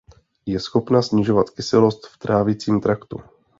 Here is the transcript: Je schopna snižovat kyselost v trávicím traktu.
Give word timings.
Je 0.45 0.59
schopna 0.59 1.01
snižovat 1.01 1.49
kyselost 1.49 2.07
v 2.07 2.17
trávicím 2.17 2.81
traktu. 2.81 3.19